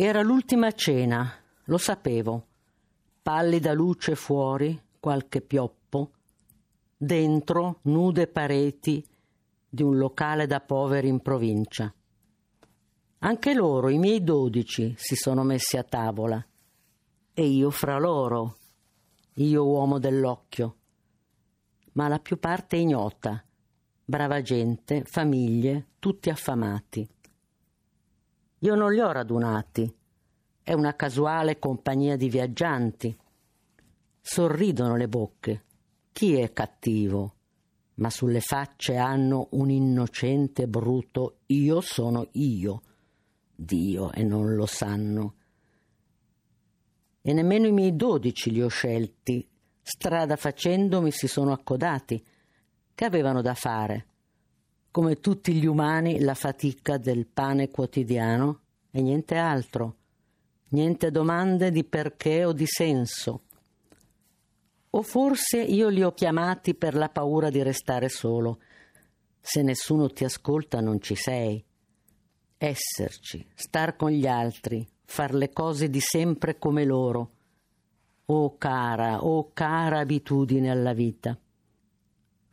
Era 0.00 0.22
l'ultima 0.22 0.70
cena, 0.70 1.28
lo 1.64 1.76
sapevo. 1.76 2.46
Pallida 3.20 3.72
luce 3.72 4.14
fuori, 4.14 4.80
qualche 5.00 5.40
pioppo. 5.40 6.12
Dentro, 6.96 7.80
nude 7.82 8.28
pareti 8.28 9.04
di 9.68 9.82
un 9.82 9.98
locale 9.98 10.46
da 10.46 10.60
poveri 10.60 11.08
in 11.08 11.20
provincia. 11.20 11.92
Anche 13.18 13.54
loro, 13.54 13.88
i 13.88 13.98
miei 13.98 14.22
dodici, 14.22 14.94
si 14.96 15.16
sono 15.16 15.42
messi 15.42 15.76
a 15.76 15.82
tavola. 15.82 16.46
E 17.34 17.44
io 17.44 17.70
fra 17.70 17.98
loro, 17.98 18.56
io 19.34 19.66
uomo 19.66 19.98
dell'occhio. 19.98 20.76
Ma 21.94 22.06
la 22.06 22.20
più 22.20 22.38
parte 22.38 22.76
ignota. 22.76 23.44
Brava 24.04 24.42
gente, 24.42 25.02
famiglie, 25.02 25.88
tutti 25.98 26.30
affamati. 26.30 27.16
Io 28.60 28.74
non 28.74 28.92
li 28.92 29.00
ho 29.00 29.12
radunati. 29.12 29.94
È 30.62 30.72
una 30.72 30.96
casuale 30.96 31.58
compagnia 31.58 32.16
di 32.16 32.28
viaggianti. 32.28 33.16
Sorridono 34.20 34.96
le 34.96 35.08
bocche. 35.08 35.64
Chi 36.10 36.34
è 36.34 36.52
cattivo? 36.52 37.34
Ma 37.94 38.10
sulle 38.10 38.40
facce 38.40 38.96
hanno 38.96 39.48
un 39.52 39.70
innocente 39.70 40.66
bruto 40.66 41.38
io 41.46 41.80
sono 41.80 42.28
io. 42.32 42.82
Dio 43.54 44.12
e 44.12 44.24
non 44.24 44.54
lo 44.54 44.66
sanno. 44.66 45.34
E 47.22 47.32
nemmeno 47.32 47.66
i 47.66 47.72
miei 47.72 47.94
dodici 47.94 48.50
li 48.50 48.62
ho 48.62 48.68
scelti. 48.68 49.48
Strada 49.80 50.36
facendo 50.36 51.00
mi 51.00 51.12
si 51.12 51.28
sono 51.28 51.52
accodati. 51.52 52.24
Che 52.92 53.04
avevano 53.04 53.40
da 53.40 53.54
fare? 53.54 54.06
Come 54.90 55.20
tutti 55.20 55.52
gli 55.54 55.66
umani, 55.66 56.20
la 56.20 56.34
fatica 56.34 56.96
del 56.96 57.26
pane 57.26 57.70
quotidiano 57.70 58.60
e 58.90 59.00
niente 59.02 59.36
altro, 59.36 59.96
niente 60.70 61.10
domande 61.10 61.70
di 61.70 61.84
perché 61.84 62.44
o 62.44 62.52
di 62.52 62.66
senso. 62.66 63.42
O 64.90 65.02
forse 65.02 65.60
io 65.60 65.88
li 65.88 66.02
ho 66.02 66.12
chiamati 66.12 66.74
per 66.74 66.94
la 66.94 67.08
paura 67.08 67.50
di 67.50 67.62
restare 67.62 68.08
solo. 68.08 68.60
Se 69.40 69.62
nessuno 69.62 70.08
ti 70.08 70.24
ascolta 70.24 70.80
non 70.80 71.00
ci 71.00 71.14
sei. 71.14 71.62
Esserci, 72.56 73.46
star 73.54 73.96
con 73.96 74.10
gli 74.10 74.26
altri, 74.26 74.86
far 75.04 75.34
le 75.34 75.52
cose 75.52 75.88
di 75.90 76.00
sempre 76.00 76.58
come 76.58 76.84
loro. 76.84 77.30
Oh 78.26 78.56
cara, 78.56 79.24
oh 79.24 79.52
cara 79.52 80.00
abitudine 80.00 80.70
alla 80.70 80.92
vita. 80.92 81.38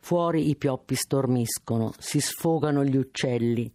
Fuori 0.06 0.50
i 0.50 0.54
pioppi 0.54 0.94
stormiscono, 0.94 1.92
si 1.98 2.20
sfogano 2.20 2.84
gli 2.84 2.94
uccelli 2.94 3.68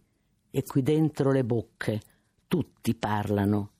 e 0.50 0.62
qui 0.62 0.80
dentro 0.80 1.30
le 1.30 1.44
bocche 1.44 2.00
tutti 2.48 2.94
parlano. 2.94 3.72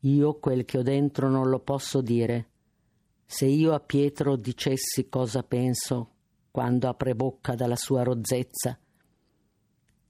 Io 0.00 0.34
quel 0.34 0.66
che 0.66 0.76
ho 0.76 0.82
dentro 0.82 1.30
non 1.30 1.48
lo 1.48 1.60
posso 1.60 2.02
dire. 2.02 2.50
Se 3.24 3.46
io 3.46 3.72
a 3.72 3.80
Pietro 3.80 4.36
dicessi 4.36 5.08
cosa 5.08 5.42
penso 5.42 6.10
quando 6.50 6.88
apre 6.88 7.14
bocca 7.14 7.54
dalla 7.54 7.76
sua 7.76 8.02
rozzezza, 8.02 8.78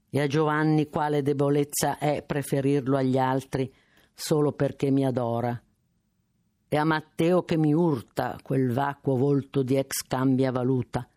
e 0.09 0.19
a 0.19 0.27
Giovanni 0.27 0.89
quale 0.89 1.21
debolezza 1.21 1.97
è 1.97 2.23
preferirlo 2.23 2.97
agli 2.97 3.17
altri 3.17 3.73
solo 4.13 4.51
perché 4.51 4.91
mi 4.91 5.05
adora, 5.05 5.63
e 6.75 6.77
a 6.77 6.83
Matteo 6.83 7.43
che 7.43 7.55
mi 7.55 7.73
urta 7.73 8.37
quel 8.43 8.73
vacuo 8.73 9.15
volto 9.15 9.63
di 9.63 9.77
ex 9.77 10.01
cambia 10.05 10.51
valuta, 10.51 11.07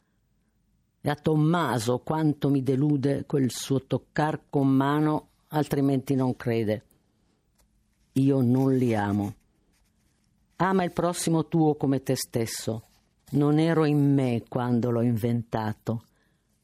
e 1.00 1.10
a 1.10 1.16
Tommaso 1.16 1.98
quanto 1.98 2.48
mi 2.48 2.62
delude 2.62 3.24
quel 3.26 3.50
suo 3.50 3.82
toccar 3.82 4.42
con 4.50 4.68
mano, 4.68 5.30
altrimenti 5.48 6.14
non 6.14 6.36
crede. 6.36 6.84
Io 8.12 8.40
non 8.40 8.76
li 8.76 8.94
amo. 8.94 9.34
Ama 10.54 10.84
il 10.84 10.92
prossimo 10.92 11.48
tuo 11.48 11.74
come 11.74 12.04
te 12.04 12.14
stesso. 12.14 12.84
Non 13.30 13.58
ero 13.58 13.84
in 13.84 14.14
me 14.14 14.44
quando 14.48 14.92
l'ho 14.92 15.02
inventato. 15.02 16.04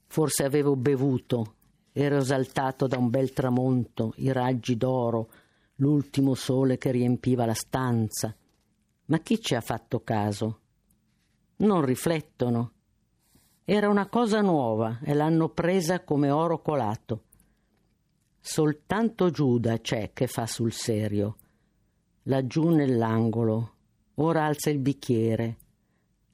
Forse 0.07 0.45
avevo 0.45 0.77
bevuto, 0.77 1.55
ero 1.91 2.19
esaltato 2.19 2.87
da 2.87 2.97
un 2.97 3.11
bel 3.11 3.33
tramonto, 3.33 4.13
i 4.19 4.31
raggi 4.31 4.77
d'oro, 4.77 5.31
l'ultimo 5.79 6.35
sole 6.35 6.79
che 6.79 6.93
riempiva 6.93 7.45
la 7.45 7.55
stanza. 7.55 8.33
Ma 9.07 9.19
chi 9.19 9.39
ci 9.39 9.55
ha 9.55 9.61
fatto 9.61 10.01
caso? 10.03 10.61
Non 11.57 11.85
riflettono. 11.85 12.73
Era 13.63 13.91
una 13.91 14.09
cosa 14.09 14.41
nuova 14.41 15.01
e 15.03 15.13
l'hanno 15.13 15.51
presa 15.51 16.03
come 16.05 16.31
oro 16.31 16.63
colato. 16.63 17.25
Soltanto 18.41 19.31
Giuda 19.31 19.79
c'è 19.79 20.13
che 20.15 20.27
fa 20.27 20.47
sul 20.47 20.73
serio. 20.73 21.37
Laggiù 22.25 22.71
nell'angolo. 22.71 23.73
Ora 24.15 24.47
alza 24.47 24.71
il 24.71 24.79
bicchiere. 24.79 25.57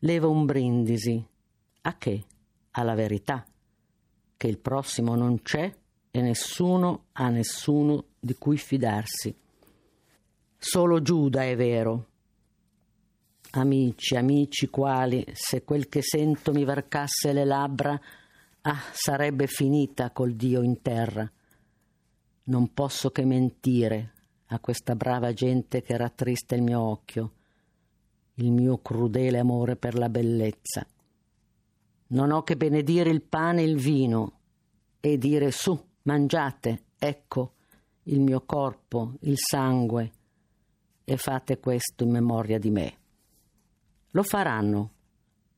Leva 0.01 0.29
un 0.29 0.45
brindisi. 0.45 1.25
A 1.83 1.97
che? 1.97 2.25
Alla 2.73 2.95
verità. 2.95 3.45
Che 4.37 4.47
il 4.47 4.59
prossimo 4.59 5.17
non 5.17 5.43
c'è 5.43 5.73
e 6.13 6.21
nessuno 6.21 7.07
ha 7.13 7.29
nessuno 7.31 8.05
di 8.21 8.35
cui 8.35 8.59
fidarsi. 8.59 9.37
Solo 10.57 11.03
Giuda 11.03 11.45
è 11.45 11.57
vero 11.57 12.10
Amici, 13.53 14.15
amici 14.15 14.69
quali, 14.69 15.27
se 15.33 15.65
quel 15.65 15.89
che 15.89 16.03
sento 16.03 16.53
mi 16.53 16.63
varcasse 16.63 17.33
le 17.33 17.45
labbra, 17.45 18.01
ah, 18.61 18.81
sarebbe 18.93 19.49
finita 19.49 20.13
col 20.13 20.35
Dio 20.35 20.63
in 20.63 20.81
terra. 20.83 21.29
Non 22.45 22.73
posso 22.73 23.11
che 23.11 23.25
mentire 23.25 24.13
a 24.47 24.61
questa 24.61 24.95
brava 24.95 25.33
gente 25.33 25.83
che 25.83 25.97
rattrista 25.97 26.55
il 26.55 26.63
mio 26.63 26.81
occhio, 26.81 27.33
il 28.35 28.53
mio 28.53 28.79
crudele 28.79 29.41
amore 29.41 29.75
per 29.75 29.99
la 29.99 30.09
bellezza. 30.09 30.87
Non 32.09 32.31
ho 32.31 32.45
che 32.45 32.57
benedire 32.57 33.11
il 33.11 33.23
pane 33.23 33.63
e 33.63 33.65
il 33.65 33.79
vino 33.79 34.39
e 35.01 35.19
dire 35.19 35.51
su, 35.51 35.77
mangiate, 36.03 36.85
ecco 36.97 37.55
il 38.05 38.21
mio 38.21 38.43
corpo, 38.43 39.15
il 39.23 39.39
sangue, 39.39 40.13
e 41.03 41.17
fate 41.17 41.59
questo 41.59 42.05
in 42.05 42.11
memoria 42.11 42.61
di 42.61 42.71
me. 42.71 42.99
Lo 44.11 44.23
faranno. 44.23 44.93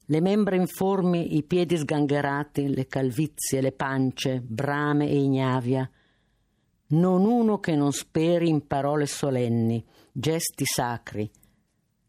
Le 0.07 0.21
membra 0.21 0.57
informi, 0.57 1.37
i 1.37 1.43
piedi 1.43 1.77
sgangherati, 1.77 2.69
le 2.69 2.87
calvizie, 2.87 3.61
le 3.61 3.73
pance, 3.73 4.41
brame 4.41 5.09
e 5.09 5.17
ignavia. 5.17 5.89
Non 6.89 7.25
uno 7.25 7.61
che 7.61 7.75
non 7.75 7.93
speri 7.93 8.49
in 8.49 8.67
parole 8.67 9.07
solenni, 9.07 9.83
gesti 10.12 10.65
sacri. 10.67 11.31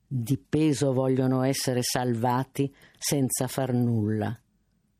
Di 0.06 0.38
peso 0.38 0.92
vogliono 0.92 1.44
essere 1.44 1.82
salvati 1.82 2.74
senza 2.98 3.48
far 3.48 3.74
nulla. 3.74 4.38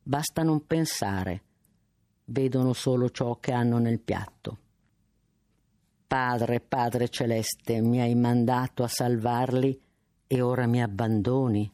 Basta 0.02 0.42
non 0.42 0.66
pensare. 0.66 1.42
Vedono 2.24 2.72
solo 2.72 3.10
ciò 3.10 3.38
che 3.38 3.52
hanno 3.52 3.78
nel 3.78 4.00
piatto. 4.00 4.58
Padre, 6.06 6.60
Padre 6.60 7.08
celeste, 7.08 7.82
mi 7.82 8.00
hai 8.00 8.14
mandato 8.14 8.82
a 8.82 8.88
salvarli 8.88 9.78
e 10.26 10.42
ora 10.42 10.66
mi 10.66 10.82
abbandoni? 10.82 11.70